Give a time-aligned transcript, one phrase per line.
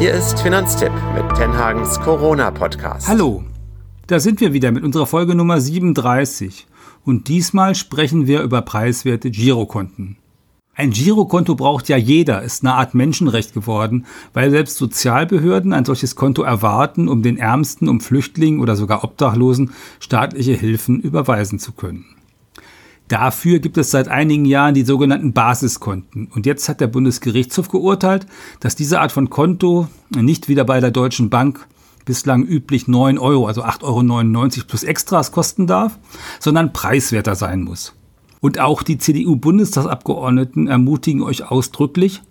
[0.00, 3.06] Hier ist Finanztipp mit Tenhagens Corona-Podcast.
[3.06, 3.44] Hallo,
[4.06, 6.66] da sind wir wieder mit unserer Folge Nummer 37.
[7.04, 10.16] Und diesmal sprechen wir über preiswerte Girokonten.
[10.74, 16.16] Ein Girokonto braucht ja jeder, ist eine Art Menschenrecht geworden, weil selbst Sozialbehörden ein solches
[16.16, 22.06] Konto erwarten, um den Ärmsten, um Flüchtlingen oder sogar Obdachlosen staatliche Hilfen überweisen zu können.
[23.10, 26.28] Dafür gibt es seit einigen Jahren die sogenannten Basiskonten.
[26.32, 28.24] Und jetzt hat der Bundesgerichtshof geurteilt,
[28.60, 31.66] dass diese Art von Konto nicht wieder bei der Deutschen Bank
[32.04, 35.98] bislang üblich 9 Euro, also 8,99 Euro plus Extras kosten darf,
[36.38, 37.94] sondern preiswerter sein muss.
[38.40, 42.22] Und auch die CDU-Bundestagsabgeordneten ermutigen euch ausdrücklich,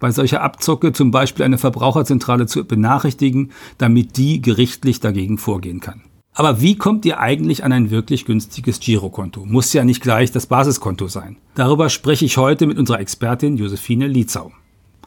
[0.00, 6.02] bei solcher Abzocke zum Beispiel eine Verbraucherzentrale zu benachrichtigen, damit die gerichtlich dagegen vorgehen kann.
[6.32, 9.44] Aber wie kommt ihr eigentlich an ein wirklich günstiges Girokonto?
[9.44, 11.36] Muss ja nicht gleich das Basiskonto sein.
[11.54, 14.52] Darüber spreche ich heute mit unserer Expertin Josephine Lietzau.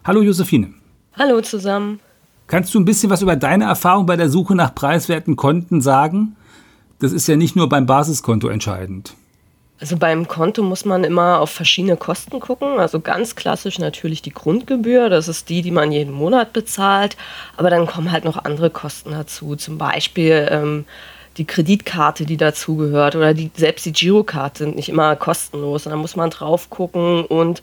[0.04, 0.74] Hallo Josephine.
[1.18, 2.00] Hallo zusammen.
[2.48, 6.36] Kannst du ein bisschen was über deine Erfahrung bei der Suche nach preiswerten Konten sagen?
[7.00, 9.16] Das ist ja nicht nur beim Basiskonto entscheidend.
[9.80, 12.80] Also beim Konto muss man immer auf verschiedene Kosten gucken.
[12.80, 17.18] Also ganz klassisch natürlich die Grundgebühr, das ist die, die man jeden Monat bezahlt.
[17.58, 19.56] Aber dann kommen halt noch andere Kosten dazu.
[19.56, 20.86] Zum Beispiel ähm,
[21.38, 25.86] die Kreditkarte, die dazugehört oder die, selbst die Girokarte sind nicht immer kostenlos.
[25.86, 27.62] Und da muss man drauf gucken und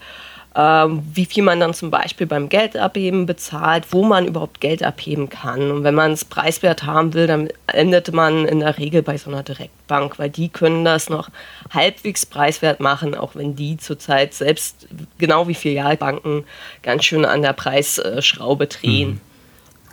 [0.56, 5.28] ähm, wie viel man dann zum Beispiel beim Geldabheben bezahlt, wo man überhaupt Geld abheben
[5.28, 5.70] kann.
[5.70, 9.30] Und wenn man es preiswert haben will, dann endet man in der Regel bei so
[9.30, 11.28] einer Direktbank, weil die können das noch
[11.70, 16.44] halbwegs preiswert machen, auch wenn die zurzeit selbst genau wie Filialbanken
[16.82, 19.10] ganz schön an der Preisschraube drehen.
[19.10, 19.29] Mhm.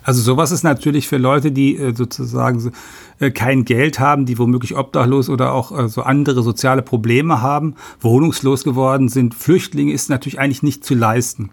[0.07, 2.71] Also sowas ist natürlich für Leute, die äh, sozusagen
[3.19, 7.75] äh, kein Geld haben, die womöglich obdachlos oder auch äh, so andere soziale Probleme haben,
[7.99, 9.35] wohnungslos geworden sind.
[9.35, 11.49] Flüchtlinge ist natürlich eigentlich nicht zu leisten.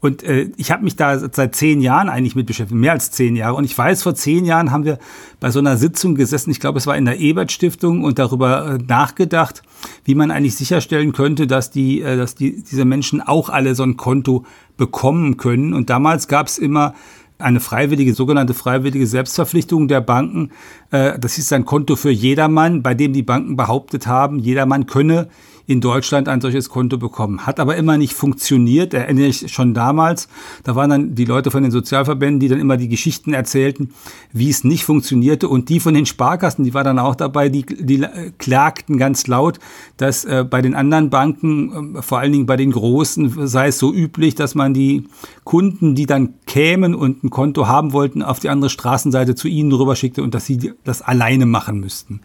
[0.00, 3.34] Und äh, ich habe mich da seit zehn Jahren eigentlich mit beschäftigt, mehr als zehn
[3.34, 3.54] Jahre.
[3.54, 4.98] Und ich weiß, vor zehn Jahren haben wir
[5.40, 8.74] bei so einer Sitzung gesessen, ich glaube, es war in der Ebert Stiftung, und darüber
[8.74, 9.62] äh, nachgedacht,
[10.04, 13.84] wie man eigentlich sicherstellen könnte, dass die, äh, dass die, diese Menschen auch alle so
[13.84, 14.44] ein Konto
[14.76, 15.72] bekommen können.
[15.72, 16.92] Und damals gab es immer
[17.38, 20.50] eine freiwillige, sogenannte freiwillige Selbstverpflichtung der Banken.
[20.90, 25.28] Äh, das ist ein Konto für jedermann, bei dem die Banken behauptet haben, jedermann könne
[25.66, 27.46] in Deutschland ein solches Konto bekommen.
[27.46, 30.28] Hat aber immer nicht funktioniert, erinnere ich schon damals.
[30.62, 33.90] Da waren dann die Leute von den Sozialverbänden, die dann immer die Geschichten erzählten,
[34.32, 35.48] wie es nicht funktionierte.
[35.48, 38.06] Und die von den Sparkassen, die war dann auch dabei, die, die
[38.38, 39.58] klagten ganz laut,
[39.96, 43.78] dass äh, bei den anderen Banken, äh, vor allen Dingen bei den großen, sei es
[43.78, 45.08] so üblich, dass man die
[45.44, 49.72] Kunden, die dann kämen und ein Konto haben wollten, auf die andere Straßenseite zu ihnen
[49.72, 52.20] rüberschickte und dass sie das alleine machen müssten.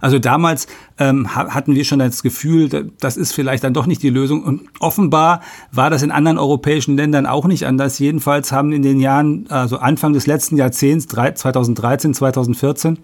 [0.00, 0.66] Also damals
[0.98, 4.42] ähm, hatten wir schon das Gefühl, das ist vielleicht dann doch nicht die Lösung.
[4.42, 5.40] Und offenbar
[5.72, 7.98] war das in anderen europäischen Ländern auch nicht anders.
[7.98, 12.98] Jedenfalls haben in den Jahren, also Anfang des letzten Jahrzehnts, 2013, 2014,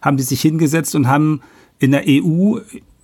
[0.00, 1.40] haben die sich hingesetzt und haben
[1.78, 2.58] in der EU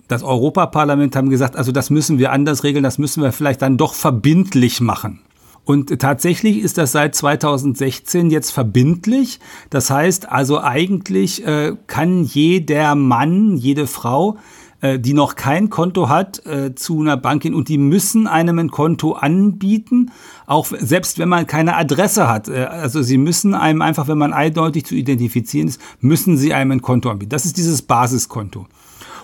[0.08, 3.76] das Europaparlament haben gesagt, also das müssen wir anders regeln, das müssen wir vielleicht dann
[3.76, 5.20] doch verbindlich machen.
[5.68, 9.38] Und tatsächlich ist das seit 2016 jetzt verbindlich.
[9.68, 14.38] Das heißt also eigentlich äh, kann jeder Mann, jede Frau,
[14.80, 18.58] äh, die noch kein Konto hat, äh, zu einer Bank gehen und die müssen einem
[18.58, 20.10] ein Konto anbieten,
[20.46, 22.48] auch selbst wenn man keine Adresse hat.
[22.48, 26.70] Äh, also sie müssen einem einfach, wenn man eindeutig zu identifizieren ist, müssen sie einem
[26.70, 27.28] ein Konto anbieten.
[27.28, 28.66] Das ist dieses Basiskonto.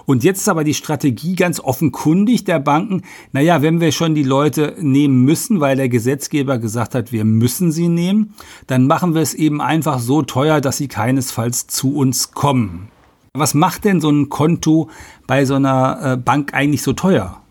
[0.06, 4.22] Und jetzt ist aber die Strategie ganz offenkundig der Banken, naja, wenn wir schon die
[4.22, 8.34] Leute nehmen müssen, weil der Gesetzgeber gesagt hat, wir müssen sie nehmen,
[8.66, 12.88] dann machen wir es eben einfach so teuer, dass sie keinesfalls zu uns kommen.
[13.34, 14.90] Was macht denn so ein Konto
[15.26, 17.43] bei so einer äh, Bank eigentlich so teuer?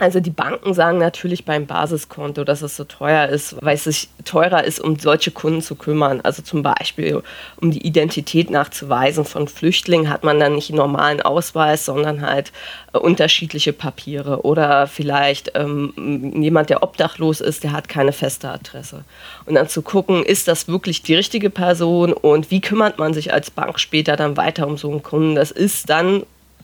[0.00, 4.08] Also die Banken sagen natürlich beim Basiskonto, dass es so teuer ist, weil es sich
[4.24, 6.20] teurer ist, um solche Kunden zu kümmern.
[6.20, 7.20] Also zum Beispiel,
[7.60, 12.52] um die Identität nachzuweisen von Flüchtlingen hat man dann nicht einen normalen Ausweis, sondern halt
[12.92, 14.42] äh, unterschiedliche Papiere.
[14.42, 19.02] Oder vielleicht ähm, jemand, der obdachlos ist, der hat keine feste Adresse.
[19.46, 23.32] Und dann zu gucken, ist das wirklich die richtige Person und wie kümmert man sich
[23.32, 25.34] als Bank später dann weiter um so einen Kunden?
[25.34, 26.22] Das ist dann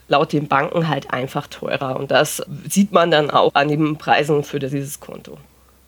[0.08, 1.96] laut den Banken halt einfach teurer.
[1.96, 5.38] Und das sieht man dann auch an den Preisen für dieses Konto.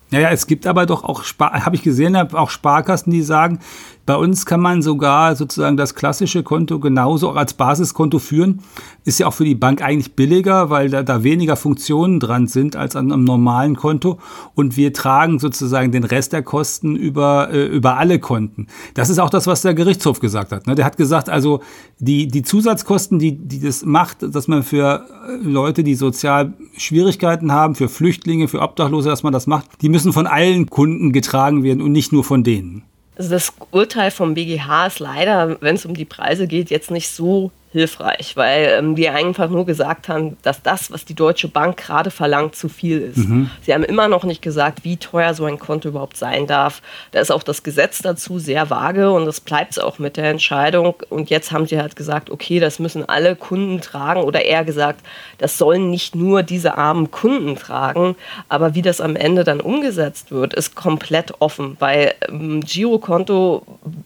[0.09, 3.59] Naja, es gibt aber doch auch, habe ich gesehen, auch Sparkassen, die sagen,
[4.07, 8.61] bei uns kann man sogar sozusagen das klassische Konto genauso auch als Basiskonto führen.
[9.03, 12.77] Ist ja auch für die Bank eigentlich billiger, weil da, da weniger Funktionen dran sind
[12.77, 14.17] als an einem normalen Konto.
[14.55, 18.67] Und wir tragen sozusagen den Rest der Kosten über, äh, über alle Konten.
[18.93, 20.67] Das ist auch das, was der Gerichtshof gesagt hat.
[20.67, 20.75] Ne?
[20.75, 21.61] Der hat gesagt, also
[21.99, 27.51] die, die Zusatzkosten, die, die das macht, dass man für äh, Leute, die sozial Schwierigkeiten
[27.51, 31.63] haben, für Flüchtlinge, für Obdachlose, dass man das macht, die müssen von allen Kunden getragen
[31.63, 32.83] werden und nicht nur von denen.
[33.17, 37.09] Also das Urteil vom BGH ist leider, wenn es um die Preise geht, jetzt nicht
[37.09, 41.77] so hilfreich, weil ähm, die einfach nur gesagt haben, dass das, was die Deutsche Bank
[41.77, 43.17] gerade verlangt, zu viel ist.
[43.17, 43.49] Mhm.
[43.61, 46.81] Sie haben immer noch nicht gesagt, wie teuer so ein Konto überhaupt sein darf.
[47.11, 50.29] Da ist auch das Gesetz dazu sehr vage und das bleibt es auch mit der
[50.29, 50.95] Entscheidung.
[51.09, 55.01] Und jetzt haben sie halt gesagt, okay, das müssen alle Kunden tragen oder eher gesagt,
[55.37, 58.15] das sollen nicht nur diese armen Kunden tragen,
[58.47, 61.75] aber wie das am Ende dann umgesetzt wird, ist komplett offen.
[61.77, 63.63] Bei ähm, Girokonto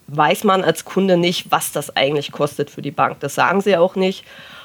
[0.07, 3.19] weiß man als Kunde nicht, was das eigentlich kostet für die Bank.
[3.19, 4.23] Das sagen sagen sie auch nicht.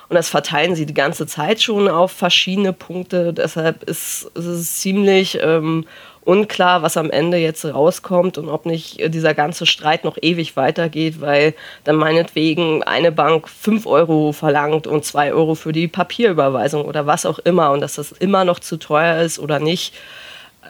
[0.09, 3.33] Und das verteilen sie die ganze Zeit schon auf verschiedene Punkte.
[3.33, 5.85] Deshalb ist, ist es ziemlich ähm,
[6.25, 11.21] unklar, was am Ende jetzt rauskommt und ob nicht dieser ganze Streit noch ewig weitergeht,
[11.21, 17.07] weil dann meinetwegen eine Bank 5 Euro verlangt und 2 Euro für die Papierüberweisung oder
[17.07, 19.93] was auch immer und dass das immer noch zu teuer ist oder nicht.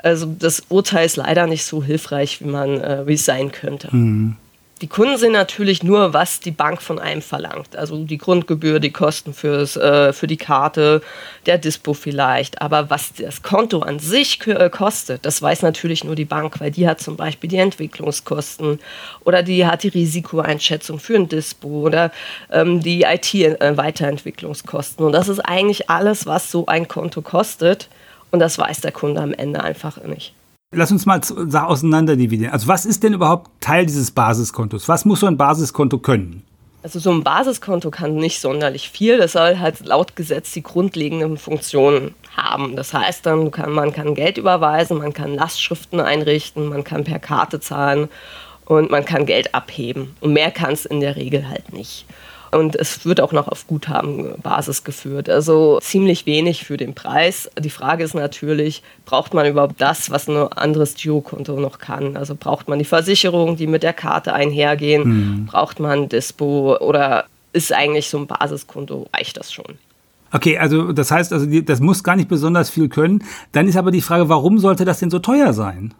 [0.02, 3.94] Also das Urteil ist leider nicht so hilfreich, wie man, äh, wie es sein könnte.
[3.94, 4.36] Mhm.
[4.82, 7.74] Die Kunden sind natürlich nur, was die Bank von einem verlangt.
[7.76, 11.00] Also die Grundgebühr, die Kosten fürs, äh, für die Karte,
[11.46, 12.60] der Dispo vielleicht.
[12.60, 16.72] Aber was das Konto an sich äh, kostet, das weiß natürlich nur die Bank, weil
[16.72, 18.78] die hat zum Beispiel die Entwicklungskosten
[19.24, 22.12] oder die hat die Risikoeinschätzung für ein Dispo oder
[22.52, 25.06] ähm, die IT-Weiterentwicklungskosten.
[25.06, 27.88] Und das ist eigentlich alles, was so ein Konto kostet.
[28.30, 30.35] Und das weiß der Kunde am Ende einfach nicht.
[30.72, 32.52] Lass uns mal auseinanderdividieren.
[32.52, 34.88] Also was ist denn überhaupt Teil dieses Basiskontos?
[34.88, 36.42] Was muss so ein Basiskonto können?
[36.82, 39.18] Also so ein Basiskonto kann nicht sonderlich viel.
[39.18, 42.74] Das soll halt laut Gesetz die grundlegenden Funktionen haben.
[42.74, 47.20] Das heißt dann, kann, man kann Geld überweisen, man kann Lastschriften einrichten, man kann per
[47.20, 48.08] Karte zahlen
[48.64, 50.16] und man kann Geld abheben.
[50.20, 52.06] Und mehr kann es in der Regel halt nicht.
[52.56, 55.28] Und es wird auch noch auf Guthabenbasis geführt.
[55.28, 57.50] Also ziemlich wenig für den Preis.
[57.58, 62.16] Die Frage ist natürlich, braucht man überhaupt das, was ein anderes Girokonto noch kann?
[62.16, 65.02] Also braucht man die Versicherung, die mit der Karte einhergehen?
[65.04, 65.46] Mhm.
[65.46, 69.76] Braucht man Dispo oder ist eigentlich so ein Basiskonto, reicht das schon?
[70.32, 73.22] Okay, also das heißt, also das muss gar nicht besonders viel können.
[73.52, 75.94] Dann ist aber die Frage, warum sollte das denn so teuer sein?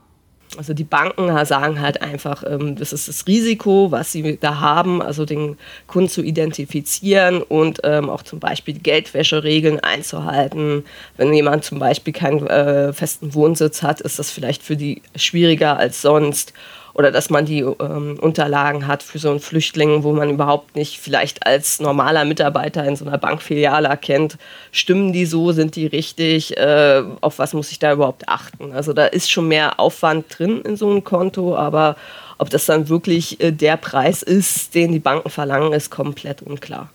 [0.57, 5.03] Also die Banken sagen halt einfach, ähm, das ist das Risiko, was sie da haben,
[5.03, 10.85] also den Kunden zu identifizieren und ähm, auch zum Beispiel Geldwäscheregeln einzuhalten.
[11.17, 15.77] Wenn jemand zum Beispiel keinen äh, festen Wohnsitz hat, ist das vielleicht für die schwieriger
[15.77, 16.53] als sonst
[16.97, 20.99] oder dass man die ähm, Unterlagen hat für so einen Flüchtling, wo man überhaupt nicht
[20.99, 24.39] vielleicht als normaler Mitarbeiter in so einer Bankfiliale erkennt,
[24.73, 28.73] stimmen die so, sind die richtig, äh, auf was muss ich da überhaupt achten.
[28.73, 31.97] Also da ist schon mehr Aufwand drin in so einem Konto, aber
[32.39, 36.89] ob das dann wirklich äh, der Preis ist, den die Banken verlangen, ist komplett unklar.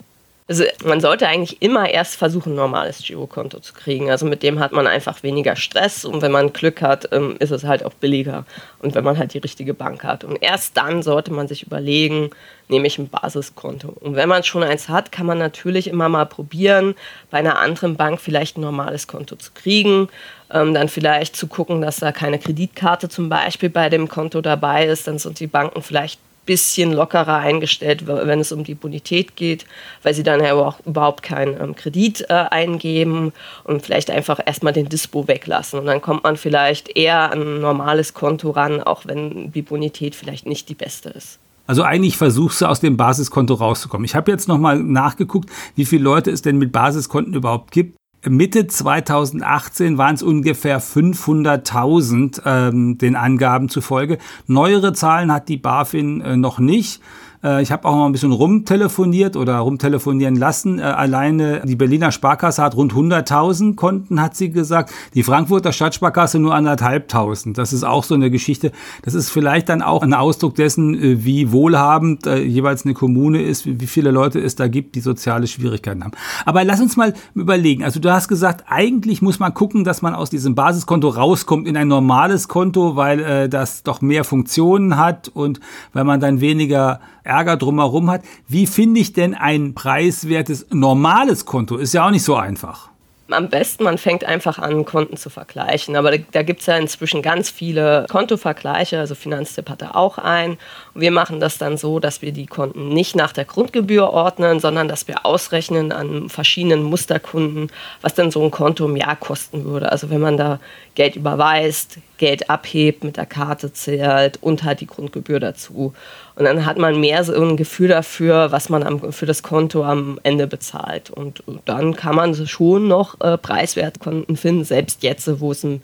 [0.52, 4.12] Also man sollte eigentlich immer erst versuchen, ein normales Girokonto zu kriegen.
[4.12, 7.52] Also mit dem hat man einfach weniger Stress und wenn man Glück hat, ähm, ist
[7.52, 8.44] es halt auch billiger.
[8.80, 10.26] Und wenn man halt die richtige Bank hat.
[10.26, 12.32] Und erst dann sollte man sich überlegen,
[12.68, 13.96] nehme ich ein Basiskonto.
[13.98, 16.96] Und wenn man schon eins hat, kann man natürlich immer mal probieren,
[17.30, 20.10] bei einer anderen Bank vielleicht ein normales Konto zu kriegen.
[20.54, 24.86] Ähm, dann vielleicht zu gucken, dass da keine Kreditkarte zum Beispiel bei dem Konto dabei
[24.86, 25.08] ist.
[25.08, 29.66] Dann sind die Banken vielleicht bisschen lockerer eingestellt, wenn es um die Bonität geht,
[30.04, 33.32] weil sie dann ja auch überhaupt keinen ähm, Kredit äh, eingeben
[33.64, 35.80] und vielleicht einfach erstmal den Dispo weglassen.
[35.80, 40.16] Und dann kommt man vielleicht eher an ein normales Konto ran, auch wenn die Bonität
[40.16, 41.40] vielleicht nicht die beste ist.
[41.68, 44.04] Also eigentlich versuchst du aus dem Basiskonto rauszukommen.
[44.04, 47.96] Ich habe jetzt nochmal nachgeguckt, wie viele Leute es denn mit Basiskonten überhaupt gibt.
[48.30, 54.20] Mitte 2018 waren es ungefähr 500.000 ähm, den Angaben zufolge.
[54.46, 57.02] Neuere Zahlen hat die BaFin äh, noch nicht.
[57.44, 60.80] Äh, ich habe auch mal ein bisschen rumtelefoniert oder rumtelefonieren lassen.
[60.80, 64.92] Äh, alleine die Berliner Sparkasse hat rund 100.000 Konten, hat sie gesagt.
[65.14, 67.58] Die Frankfurter Stadtsparkasse nur anderthalbtausend.
[67.58, 68.72] Das ist auch so eine Geschichte.
[69.04, 73.66] Das ist vielleicht dann auch ein Ausdruck dessen, äh, wie wohlhabend jeweils eine Kommune ist,
[73.66, 76.14] wie viele Leute es da gibt, die soziale Schwierigkeiten haben.
[76.46, 77.84] Aber lass uns mal überlegen.
[77.84, 81.78] Also du hast gesagt, eigentlich muss man gucken, dass man aus diesem Basiskonto rauskommt in
[81.78, 85.60] ein normales Konto, weil äh, das doch mehr Funktionen hat und
[85.94, 87.00] weil man dann weniger
[87.32, 88.24] Ärger drumherum hat.
[88.48, 91.78] Wie finde ich denn ein preiswertes normales Konto?
[91.78, 92.92] Ist ja auch nicht so einfach
[93.34, 95.96] am besten, man fängt einfach an, Konten zu vergleichen.
[95.96, 100.18] Aber da, da gibt es ja inzwischen ganz viele Kontovergleiche, also Finanztipp hat da auch
[100.18, 100.58] ein.
[100.94, 104.88] Wir machen das dann so, dass wir die Konten nicht nach der Grundgebühr ordnen, sondern
[104.88, 107.72] dass wir ausrechnen an verschiedenen Musterkunden,
[108.02, 109.92] was denn so ein Konto im Jahr kosten würde.
[109.92, 110.60] Also wenn man da
[110.96, 115.94] Geld überweist, Geld abhebt, mit der Karte zählt und halt die Grundgebühr dazu.
[116.42, 119.84] Und dann hat man mehr so ein Gefühl dafür, was man am, für das Konto
[119.84, 121.12] am Ende bezahlt.
[121.12, 125.84] Und dann kann man schon noch äh, Preiswertkonten finden, selbst jetzt, wo es ein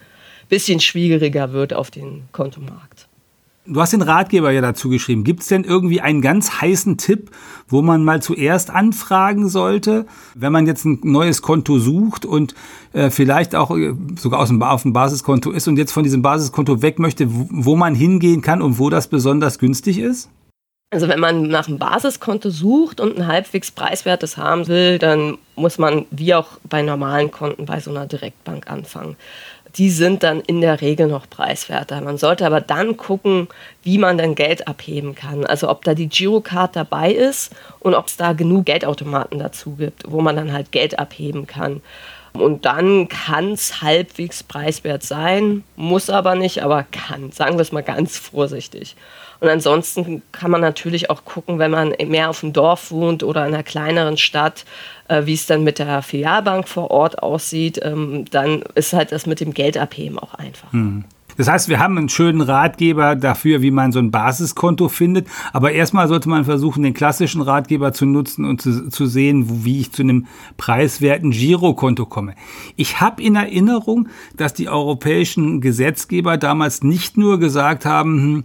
[0.50, 3.08] bisschen schwieriger wird auf den Kontomarkt.
[3.68, 5.24] Du hast den Ratgeber ja dazu geschrieben.
[5.24, 7.30] Gibt es denn irgendwie einen ganz heißen Tipp,
[7.68, 12.56] wo man mal zuerst anfragen sollte, wenn man jetzt ein neues Konto sucht und
[12.94, 16.24] äh, vielleicht auch äh, sogar aus dem, auf dem Basiskonto ist und jetzt von diesem
[16.24, 20.32] Basiskonto weg möchte, wo, wo man hingehen kann und wo das besonders günstig ist?
[20.90, 25.78] Also wenn man nach einem Basiskonto sucht und ein halbwegs preiswertes haben will, dann muss
[25.78, 29.18] man wie auch bei normalen Konten bei so einer Direktbank anfangen
[29.78, 32.02] die sind dann in der Regel noch preiswerter.
[32.02, 33.48] Man sollte aber dann gucken,
[33.84, 35.46] wie man dann Geld abheben kann.
[35.46, 40.12] Also ob da die Girocard dabei ist und ob es da genug Geldautomaten dazu gibt,
[40.12, 41.82] wo man dann halt Geld abheben kann.
[42.42, 47.32] Und dann kann es halbwegs preiswert sein, muss aber nicht, aber kann.
[47.32, 48.96] Sagen wir es mal ganz vorsichtig.
[49.40, 53.46] Und ansonsten kann man natürlich auch gucken, wenn man mehr auf dem Dorf wohnt oder
[53.46, 54.66] in einer kleineren Stadt,
[55.08, 59.26] äh, wie es dann mit der Filialbank vor Ort aussieht, ähm, dann ist halt das
[59.26, 60.72] mit dem Geldabheben auch einfach.
[60.74, 61.06] Mhm.
[61.38, 65.28] Das heißt, wir haben einen schönen Ratgeber dafür, wie man so ein Basiskonto findet.
[65.54, 69.82] Aber erstmal sollte man versuchen, den klassischen Ratgeber zu nutzen und zu, zu sehen, wie
[69.82, 70.26] ich zu einem
[70.58, 72.34] preiswerten Girokonto komme.
[72.76, 78.44] Ich habe in Erinnerung, dass die europäischen Gesetzgeber damals nicht nur gesagt haben, hm,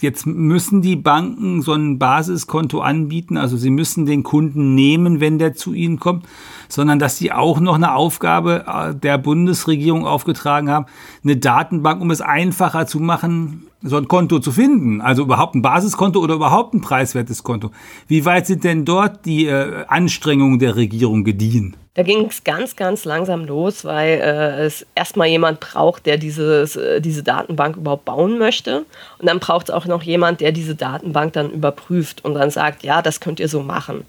[0.00, 5.38] Jetzt müssen die Banken so ein Basiskonto anbieten, also sie müssen den Kunden nehmen, wenn
[5.38, 6.26] der zu ihnen kommt,
[6.74, 10.86] sondern dass sie auch noch eine Aufgabe äh, der Bundesregierung aufgetragen haben,
[11.22, 15.00] eine Datenbank, um es einfacher zu machen, so ein Konto zu finden.
[15.00, 17.70] Also überhaupt ein Basiskonto oder überhaupt ein preiswertes Konto.
[18.08, 21.76] Wie weit sind denn dort die äh, Anstrengungen der Regierung gediehen?
[21.94, 26.74] Da ging es ganz, ganz langsam los, weil äh, es erstmal jemand braucht, der dieses,
[26.74, 28.84] äh, diese Datenbank überhaupt bauen möchte.
[29.20, 32.82] Und dann braucht es auch noch jemand, der diese Datenbank dann überprüft und dann sagt,
[32.82, 34.04] ja, das könnt ihr so machen.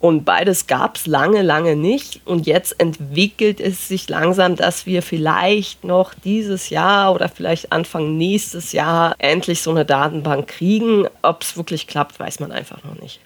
[0.00, 2.22] Und beides gab es lange, lange nicht.
[2.24, 8.16] Und jetzt entwickelt es sich langsam, dass wir vielleicht noch dieses Jahr oder vielleicht Anfang
[8.16, 11.06] nächstes Jahr endlich so eine Datenbank kriegen.
[11.20, 13.20] Ob es wirklich klappt, weiß man einfach noch nicht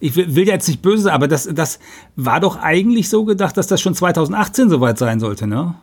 [0.00, 1.78] ich will jetzt nicht böse aber das, das
[2.16, 5.74] war doch eigentlich so gedacht, dass das schon 2018 soweit sein sollte, ne?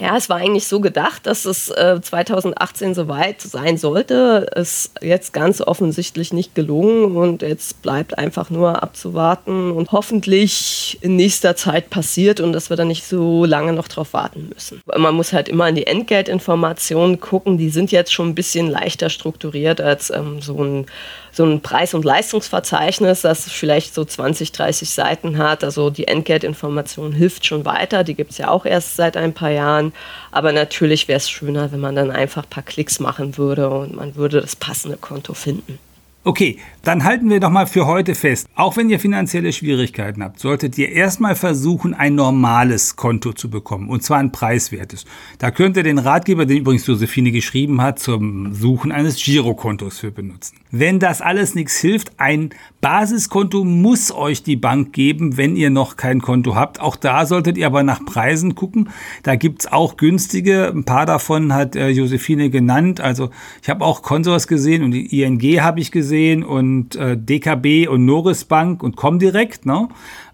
[0.00, 4.46] Ja, es war eigentlich so gedacht, dass es äh, 2018 soweit sein sollte.
[4.56, 11.16] Ist jetzt ganz offensichtlich nicht gelungen und jetzt bleibt einfach nur abzuwarten und hoffentlich in
[11.16, 14.80] nächster Zeit passiert und dass wir dann nicht so lange noch drauf warten müssen.
[14.86, 19.10] Man muss halt immer in die Entgeltinformationen gucken, die sind jetzt schon ein bisschen leichter
[19.10, 20.86] strukturiert als ähm, so ein
[21.32, 25.62] so ein Preis- und Leistungsverzeichnis, das vielleicht so 20, 30 Seiten hat.
[25.62, 28.04] Also die Entgeltinformation hilft schon weiter.
[28.04, 29.89] Die gibt es ja auch erst seit ein paar Jahren.
[30.30, 33.94] Aber natürlich wäre es schöner, wenn man dann einfach ein paar Klicks machen würde und
[33.94, 35.78] man würde das passende Konto finden.
[36.22, 38.46] Okay, dann halten wir doch mal für heute fest.
[38.54, 43.88] Auch wenn ihr finanzielle Schwierigkeiten habt, solltet ihr erstmal versuchen, ein normales Konto zu bekommen.
[43.88, 45.06] Und zwar ein preiswertes.
[45.38, 50.10] Da könnt ihr den Ratgeber, den übrigens Josephine geschrieben hat, zum Suchen eines Girokontos für
[50.10, 50.58] benutzen.
[50.70, 52.50] Wenn das alles nichts hilft, ein
[52.82, 56.80] Basiskonto muss euch die Bank geben, wenn ihr noch kein Konto habt.
[56.80, 58.90] Auch da solltet ihr aber nach Preisen gucken.
[59.22, 60.68] Da gibt's auch günstige.
[60.68, 63.00] Ein paar davon hat äh, Josephine genannt.
[63.00, 63.30] Also
[63.62, 67.86] ich habe auch Consors gesehen und die ING habe ich gesehen gesehen und äh, DKB
[67.88, 69.88] und Noris Bank und Comdirect, ne?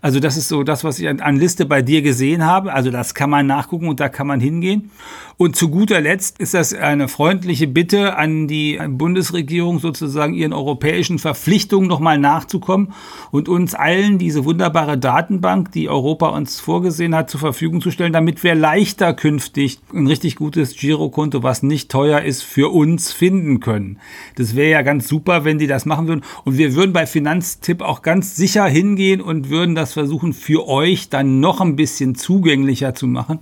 [0.06, 2.72] Also das ist so das, was ich an, an Liste bei dir gesehen habe.
[2.72, 4.92] Also das kann man nachgucken und da kann man hingehen.
[5.36, 11.18] Und zu guter Letzt ist das eine freundliche Bitte an die Bundesregierung sozusagen ihren europäischen
[11.18, 12.94] Verpflichtungen nochmal nachzukommen
[13.32, 18.14] und uns allen diese wunderbare Datenbank, die Europa uns vorgesehen hat, zur Verfügung zu stellen,
[18.14, 23.58] damit wir leichter künftig ein richtig gutes Girokonto, was nicht teuer ist, für uns finden
[23.58, 23.98] können.
[24.36, 26.22] Das wäre ja ganz super, wenn die das machen würden.
[26.44, 31.08] Und wir würden bei Finanztipp auch ganz sicher hingehen und würden das versuchen für euch
[31.08, 33.38] dann noch ein bisschen zugänglicher zu machen.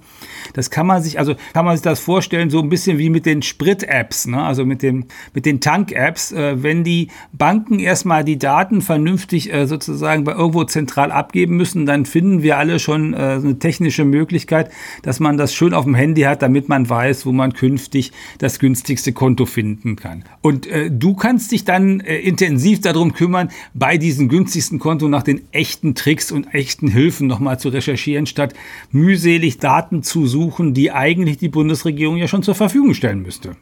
[0.52, 3.26] Das kann man sich, also kann man sich das vorstellen, so ein bisschen wie mit
[3.26, 4.40] den Sprit-Apps, ne?
[4.40, 6.30] also mit, dem, mit den Tank-Apps.
[6.30, 11.86] Äh, wenn die Banken erstmal die Daten vernünftig äh, sozusagen bei irgendwo zentral abgeben müssen,
[11.86, 14.70] dann finden wir alle schon äh, eine technische Möglichkeit,
[15.02, 18.60] dass man das schön auf dem Handy hat, damit man weiß, wo man künftig das
[18.60, 20.24] günstigste Konto finden kann.
[20.40, 25.24] Und äh, du kannst dich dann äh, intensiv darum kümmern, bei diesem günstigsten Konto nach
[25.24, 28.54] den echten Tricks und echten Hilfen nochmal zu recherchieren, statt
[28.90, 33.56] mühselig Daten zu suchen, die eigentlich die Bundesregierung ja schon zur Verfügung stellen müsste.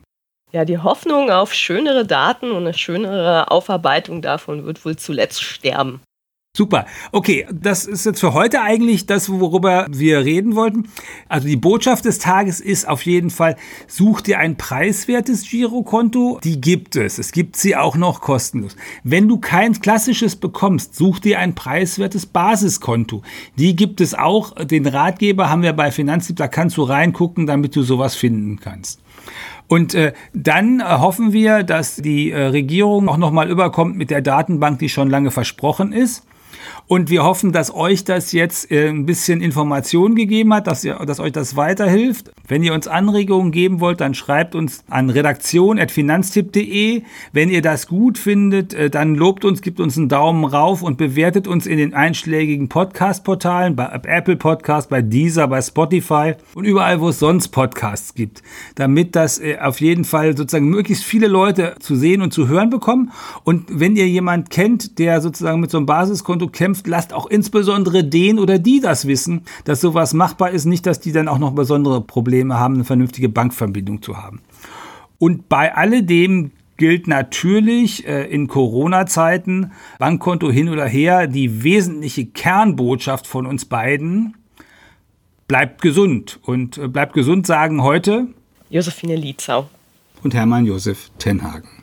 [0.52, 6.02] Ja, die Hoffnung auf schönere Daten und eine schönere Aufarbeitung davon wird wohl zuletzt sterben.
[6.54, 6.84] Super.
[7.12, 10.86] Okay, das ist jetzt für heute eigentlich das, worüber wir reden wollten.
[11.26, 13.56] Also die Botschaft des Tages ist auf jeden Fall,
[13.86, 16.40] such dir ein preiswertes Girokonto.
[16.44, 17.18] Die gibt es.
[17.18, 18.76] Es gibt sie auch noch kostenlos.
[19.02, 23.22] Wenn du kein klassisches bekommst, such dir ein preiswertes Basiskonto.
[23.56, 24.54] Die gibt es auch.
[24.66, 29.00] Den Ratgeber haben wir bei Finanztipp, da kannst du reingucken, damit du sowas finden kannst.
[29.68, 34.20] Und äh, dann äh, hoffen wir, dass die äh, Regierung auch nochmal überkommt mit der
[34.20, 36.26] Datenbank, die schon lange versprochen ist.
[36.86, 40.94] Und wir hoffen, dass euch das jetzt äh, ein bisschen Information gegeben hat, dass, ihr,
[41.06, 42.30] dass euch das weiterhilft.
[42.48, 47.02] Wenn ihr uns Anregungen geben wollt, dann schreibt uns an redaktion.finanztipp.de.
[47.32, 50.98] Wenn ihr das gut findet, äh, dann lobt uns, gibt uns einen Daumen rauf und
[50.98, 57.00] bewertet uns in den einschlägigen Podcast-Portalen, bei Apple Podcast, bei Deezer, bei Spotify und überall,
[57.00, 58.42] wo es sonst Podcasts gibt,
[58.74, 62.70] damit das äh, auf jeden Fall sozusagen möglichst viele Leute zu sehen und zu hören
[62.70, 63.12] bekommen.
[63.44, 68.04] Und wenn ihr jemand kennt, der sozusagen mit so einem Basiskonto kämpft, lasst auch insbesondere
[68.04, 71.52] den oder die das wissen, dass sowas machbar ist, nicht, dass die dann auch noch
[71.52, 74.40] besondere Probleme haben, eine vernünftige Bankverbindung zu haben.
[75.18, 83.26] Und bei alledem gilt natürlich äh, in Corona-Zeiten, Bankkonto hin oder her, die wesentliche Kernbotschaft
[83.26, 84.36] von uns beiden,
[85.46, 86.40] bleibt gesund.
[86.42, 88.26] Und äh, bleibt gesund sagen heute
[88.70, 89.68] Josephine Lietzau
[90.22, 91.81] und Hermann Josef Tenhagen.